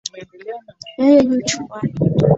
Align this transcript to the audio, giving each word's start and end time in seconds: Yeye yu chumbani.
Yeye 0.99 1.19
yu 1.29 1.37
chumbani. 1.47 1.91